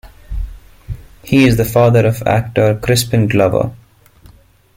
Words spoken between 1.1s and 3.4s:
He is the father of actor Crispin